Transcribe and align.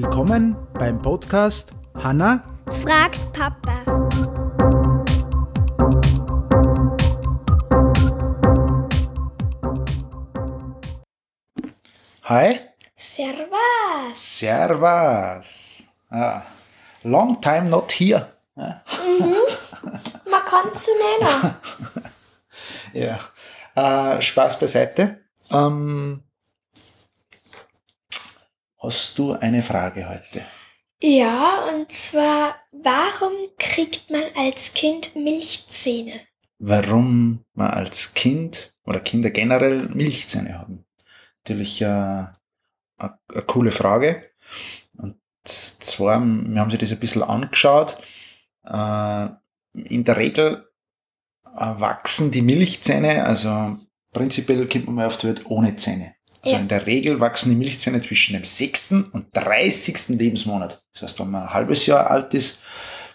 Willkommen 0.00 0.56
beim 0.74 1.02
Podcast 1.02 1.72
Hanna 2.00 2.44
fragt 2.84 3.18
Papa. 3.32 3.82
Hi. 12.22 12.60
Servus. 12.94 14.14
Servus. 14.14 15.88
Ah, 16.10 16.42
long 17.02 17.40
time 17.40 17.68
not 17.68 17.90
here. 17.90 18.34
Ja. 18.54 18.80
Man 20.30 20.44
kann 20.44 20.72
zu 20.74 20.92
nennen. 20.92 21.56
Ja. 22.92 23.18
Äh, 23.74 24.22
Spaß 24.22 24.60
beiseite. 24.60 25.24
Ähm, 25.50 26.22
hast 28.78 29.18
du 29.18 29.32
eine 29.32 29.62
Frage 29.62 30.08
heute? 30.08 30.44
Ja, 31.00 31.68
und 31.72 31.92
zwar, 31.92 32.56
warum 32.72 33.32
kriegt 33.58 34.10
man 34.10 34.24
als 34.36 34.74
Kind 34.74 35.14
Milchzähne? 35.14 36.20
Warum 36.58 37.44
man 37.54 37.70
als 37.70 38.14
Kind 38.14 38.74
oder 38.84 38.98
Kinder 38.98 39.30
generell 39.30 39.88
Milchzähne 39.88 40.58
haben? 40.58 40.84
Natürlich 41.44 41.80
äh, 41.82 41.86
eine 41.86 42.34
eine 42.98 43.42
coole 43.46 43.70
Frage. 43.70 44.28
Und 44.96 45.16
zwar, 45.44 46.20
wir 46.20 46.60
haben 46.60 46.70
sich 46.70 46.80
das 46.80 46.90
ein 46.90 46.98
bisschen 46.98 47.22
angeschaut. 47.22 47.96
Äh, 48.64 49.28
in 49.72 50.02
der 50.02 50.16
Regel 50.16 50.68
äh, 51.44 51.80
wachsen 51.80 52.32
die 52.32 52.42
Milchzähne, 52.42 53.24
also 53.24 53.78
prinzipiell 54.12 54.68
kommt 54.68 54.86
man 54.86 54.94
mal 54.96 55.06
auf 55.06 55.18
die 55.18 55.28
Welt 55.28 55.46
ohne 55.46 55.76
Zähne. 55.76 56.14
Also 56.42 56.56
Ja. 56.56 56.60
in 56.62 56.68
der 56.68 56.86
Regel 56.86 57.20
wachsen 57.20 57.50
die 57.50 57.56
Milchzähne 57.56 58.00
zwischen 58.00 58.34
dem 58.34 58.44
6. 58.44 59.10
und 59.12 59.26
30. 59.32 60.16
Lebensmonat. 60.18 60.82
Das 60.92 61.02
heißt, 61.02 61.20
wenn 61.20 61.30
man 61.30 61.42
ein 61.42 61.54
halbes 61.54 61.86
Jahr 61.86 62.10
alt 62.10 62.34
ist, 62.34 62.60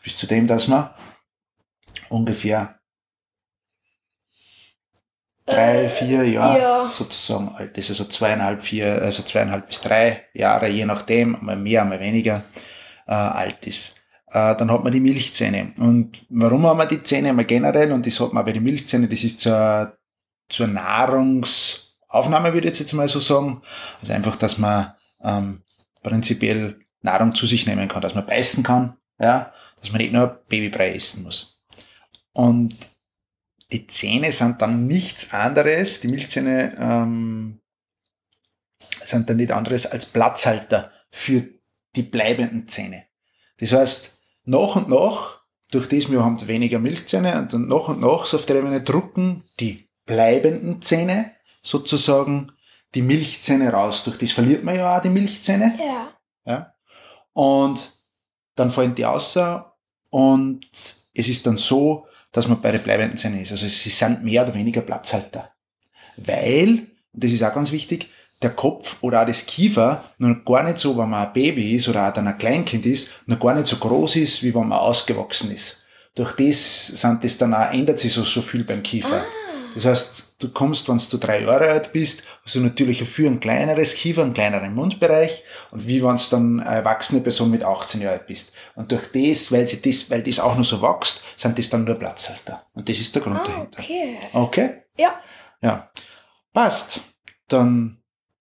bis 0.03 0.17
zu 0.17 0.27
dem, 0.27 0.47
dass 0.47 0.67
man 0.67 0.89
ungefähr 2.09 2.79
drei, 5.45 5.89
vier 5.89 6.23
Jahre 6.25 6.59
ja. 6.59 6.85
sozusagen 6.87 7.49
alt 7.49 7.77
ist. 7.77 7.89
Also 7.89 8.05
zweieinhalb, 8.05 8.63
vier, 8.63 9.01
also 9.01 9.23
zweieinhalb 9.23 9.67
bis 9.67 9.81
drei 9.81 10.25
Jahre, 10.33 10.67
je 10.67 10.85
nachdem, 10.85 11.35
einmal 11.35 11.57
mehr, 11.57 11.81
einmal 11.81 11.99
weniger 11.99 12.43
äh, 13.07 13.13
alt 13.13 13.65
ist. 13.67 13.95
Äh, 14.27 14.55
dann 14.55 14.71
hat 14.71 14.83
man 14.83 14.91
die 14.91 14.99
Milchzähne. 14.99 15.73
Und 15.77 16.25
warum 16.29 16.65
haben 16.65 16.77
wir 16.77 16.85
die 16.85 17.03
Zähne 17.03 17.29
einmal 17.29 17.45
generell? 17.45 17.91
Und 17.91 18.05
das 18.05 18.19
hat 18.19 18.33
man 18.33 18.45
bei 18.45 18.51
den 18.51 18.63
Milchzähnen, 18.63 19.09
das 19.09 19.23
ist 19.23 19.39
zur, 19.39 19.97
zur 20.49 20.67
Nahrungsaufnahme, 22.13 22.53
würde 22.53 22.69
ich 22.69 22.79
jetzt 22.79 22.93
mal 22.93 23.07
so 23.07 23.19
sagen. 23.19 23.61
Also 24.01 24.13
einfach, 24.13 24.35
dass 24.35 24.57
man 24.57 24.93
ähm, 25.23 25.63
prinzipiell 26.01 26.79
Nahrung 27.01 27.35
zu 27.35 27.47
sich 27.47 27.65
nehmen 27.65 27.87
kann, 27.87 28.01
dass 28.01 28.15
man 28.15 28.25
beißen 28.25 28.63
kann, 28.63 28.97
ja, 29.19 29.51
dass 29.81 29.91
man 29.91 29.99
nicht 29.99 30.13
nur 30.13 30.27
Babybrei 30.47 30.93
essen 30.93 31.23
muss. 31.23 31.59
Und 32.33 32.75
die 33.71 33.87
Zähne 33.87 34.31
sind 34.31 34.61
dann 34.61 34.87
nichts 34.87 35.33
anderes, 35.33 35.99
die 35.99 36.07
Milchzähne 36.07 36.75
ähm, 36.79 37.59
sind 39.03 39.29
dann 39.29 39.37
nichts 39.37 39.51
anderes 39.51 39.85
als 39.87 40.05
Platzhalter 40.05 40.91
für 41.09 41.47
die 41.95 42.03
bleibenden 42.03 42.67
Zähne. 42.67 43.05
Das 43.57 43.73
heißt, 43.73 44.17
nach 44.45 44.75
und 44.75 44.89
nach, 44.89 45.41
durch 45.71 45.87
das 45.89 46.09
wir 46.09 46.23
haben 46.23 46.47
weniger 46.47 46.79
Milchzähne 46.79 47.39
und 47.39 47.53
dann 47.53 47.67
nach 47.67 47.87
und 47.87 47.99
nach 47.99 48.25
so 48.25 48.37
auf 48.37 48.45
der 48.45 48.57
Ebene 48.57 48.81
drucken 48.81 49.43
die 49.59 49.89
bleibenden 50.05 50.81
Zähne 50.81 51.31
sozusagen 51.63 52.51
die 52.93 53.01
Milchzähne 53.01 53.71
raus. 53.71 54.03
Durch 54.03 54.17
das 54.17 54.31
verliert 54.31 54.63
man 54.63 54.75
ja 54.75 54.97
auch 54.97 55.01
die 55.01 55.09
Milchzähne. 55.09 55.79
Ja. 55.79 56.09
Ja? 56.45 56.73
Und 57.33 57.93
dann 58.55 58.69
fallen 58.69 58.93
die 58.93 59.05
außer 59.05 59.73
und 60.09 60.67
es 61.13 61.27
ist 61.27 61.47
dann 61.47 61.57
so, 61.57 62.05
dass 62.31 62.47
man 62.47 62.61
bei 62.61 62.71
den 62.71 62.83
bleibenden 62.83 63.17
Zähnen 63.17 63.41
ist. 63.41 63.51
Also 63.51 63.67
sie 63.67 63.89
sind 63.89 64.23
mehr 64.23 64.43
oder 64.43 64.53
weniger 64.53 64.81
Platzhalter. 64.81 65.51
Weil, 66.17 66.87
und 67.13 67.23
das 67.23 67.31
ist 67.31 67.43
auch 67.43 67.53
ganz 67.53 67.71
wichtig, 67.71 68.09
der 68.41 68.51
Kopf 68.51 68.97
oder 69.01 69.21
auch 69.21 69.25
das 69.25 69.45
Kiefer 69.45 70.03
noch 70.17 70.43
gar 70.45 70.63
nicht 70.63 70.77
so, 70.77 70.97
wenn 70.97 71.09
man 71.09 71.27
ein 71.27 71.33
Baby 71.33 71.75
ist 71.75 71.87
oder 71.87 72.09
auch 72.09 72.13
dann 72.13 72.27
ein 72.27 72.37
Kleinkind 72.37 72.85
ist, 72.85 73.09
noch 73.25 73.39
gar 73.39 73.55
nicht 73.55 73.67
so 73.67 73.77
groß 73.77 74.17
ist, 74.17 74.43
wie 74.43 74.53
wenn 74.53 74.67
man 74.67 74.79
ausgewachsen 74.79 75.51
ist. 75.51 75.83
Durch 76.13 76.33
das 76.33 76.87
sind 76.87 77.23
das 77.23 77.37
dann 77.37 77.53
auch, 77.53 77.71
ändert 77.71 77.99
sich 77.99 78.13
so, 78.13 78.23
so 78.23 78.41
viel 78.41 78.63
beim 78.63 78.83
Kiefer. 78.83 79.23
Das 79.75 79.85
heißt, 79.85 80.35
du 80.39 80.49
kommst, 80.51 80.87
wenn 80.89 80.97
du 80.97 81.17
drei 81.17 81.41
Jahre 81.41 81.69
alt 81.69 81.93
bist, 81.93 82.23
also 82.45 82.59
natürlich 82.59 83.03
für 83.03 83.27
ein 83.27 83.39
kleineres 83.39 83.95
Kiefer, 83.95 84.21
einen 84.23 84.33
kleineren 84.33 84.73
Mundbereich 84.75 85.43
und 85.71 85.87
wie 85.87 86.03
wenn 86.03 86.15
du 86.15 86.23
dann 86.31 86.59
eine 86.59 86.75
erwachsene 86.77 87.21
Person 87.21 87.49
mit 87.51 87.63
18 87.63 88.01
Jahren 88.01 88.19
alt 88.19 88.27
bist. 88.27 88.53
Und 88.75 88.91
durch 88.91 89.11
das, 89.11 89.51
weil 89.51 89.67
sie 89.67 89.81
das, 89.81 90.09
weil 90.09 90.21
das 90.23 90.39
auch 90.39 90.55
noch 90.57 90.65
so 90.65 90.81
wächst, 90.81 91.23
sind 91.37 91.57
das 91.57 91.69
dann 91.69 91.85
nur 91.85 91.95
Platzhalter. 91.95 92.65
Und 92.73 92.87
das 92.89 92.97
ist 92.99 93.15
der 93.15 93.21
Grund 93.21 93.37
Ah, 93.39 93.43
dahinter. 93.45 93.79
okay. 93.79 94.17
Okay? 94.33 94.69
Ja. 94.97 95.19
Ja. 95.61 95.89
Passt. 96.53 97.01
Dann 97.47 97.97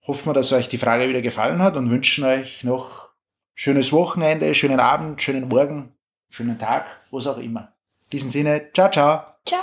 hoffen 0.07 0.27
wir, 0.31 0.35
dass 0.35 0.53
euch 0.53 0.69
die 0.69 0.79
Frage 0.79 1.09
wieder 1.09 1.23
gefallen 1.23 1.63
hat 1.63 1.77
und 1.77 1.91
wünschen 1.91 2.25
euch 2.25 2.63
noch 2.65 3.09
schönes 3.55 3.93
Wochenende, 3.93 4.55
schönen 4.55 4.81
Abend, 4.81 5.23
schönen 5.23 5.49
Morgen, 5.49 5.95
schönen 6.29 6.59
Tag, 6.59 6.87
was 7.11 7.27
auch 7.27 7.39
immer. 7.39 7.73
In 8.05 8.11
diesem 8.11 8.31
Sinne, 8.31 8.71
ciao, 8.75 8.91
ciao. 8.91 9.23
Ciao. 9.47 9.61